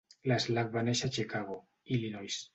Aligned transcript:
L'Slack 0.29 0.71
va 0.77 0.83
néixer 0.87 1.11
a 1.11 1.15
Chicago, 1.19 1.59
Illinois. 1.99 2.43